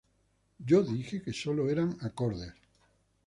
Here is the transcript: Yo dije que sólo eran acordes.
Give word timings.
Yo 0.57 0.81
dije 0.81 1.21
que 1.21 1.31
sólo 1.31 1.69
eran 1.69 1.95
acordes. 2.01 2.53